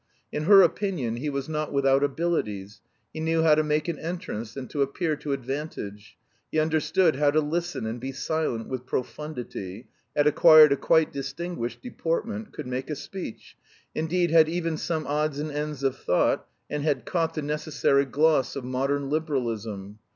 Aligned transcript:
In 0.31 0.45
her 0.45 0.63
opinion 0.63 1.17
he 1.17 1.29
was 1.29 1.47
not 1.47 1.71
without 1.71 2.03
abilities, 2.03 2.81
he 3.13 3.19
knew 3.19 3.43
how 3.43 3.53
to 3.53 3.63
make 3.63 3.87
an 3.87 3.99
entrance 3.99 4.57
and 4.57 4.67
to 4.71 4.81
appear 4.81 5.15
to 5.17 5.31
advantage, 5.31 6.17
he 6.51 6.57
understood 6.59 7.17
how 7.17 7.29
to 7.29 7.39
listen 7.39 7.85
and 7.85 7.99
be 7.99 8.11
silent 8.11 8.67
with 8.67 8.87
profundity, 8.87 9.89
had 10.17 10.25
acquired 10.25 10.71
a 10.71 10.75
quite 10.75 11.13
distinguished 11.13 11.83
deportment, 11.83 12.51
could 12.51 12.65
make 12.65 12.89
a 12.89 12.95
speech, 12.95 13.55
indeed 13.93 14.31
had 14.31 14.49
even 14.49 14.75
some 14.75 15.05
odds 15.05 15.37
and 15.37 15.51
ends 15.51 15.83
of 15.83 15.95
thought, 15.95 16.47
and 16.67 16.81
had 16.81 17.05
caught 17.05 17.35
the 17.35 17.43
necessary 17.43 18.05
gloss 18.05 18.55
of 18.55 18.65
modern 18.65 19.07
liberalism. 19.07 19.99